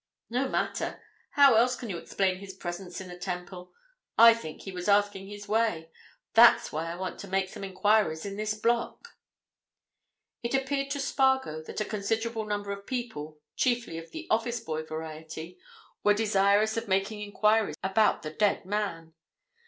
[0.31, 0.99] "No matter.
[1.33, 3.71] How else can you explain his presence in the Temple?
[4.17, 5.91] I think he was asking his way.
[6.33, 9.09] That's why I want to make some enquiries in this block."
[10.41, 14.81] It appeared to Spargo that a considerable number of people, chiefly of the office boy
[14.81, 15.59] variety,
[16.03, 19.13] were desirous of making enquiries about the dead man.